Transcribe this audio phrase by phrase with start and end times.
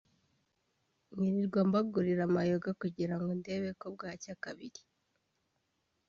[1.13, 4.81] nkirirwa mbagurira amayoga kugirango ndebe ko bwacya kabiri”